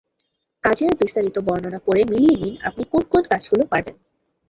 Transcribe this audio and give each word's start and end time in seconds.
কাজের 0.63 0.91
বিস্তারিত 0.99 1.35
বর্ণনা 1.39 1.79
পড়ে 1.85 2.01
মিলিয়ে 2.03 2.35
নিন 2.37 2.55
আপনি 2.63 2.83
কোন 2.83 3.03
কোন 3.03 3.23
কাজগুলো 3.23 3.63
পারবেন। 3.65 3.95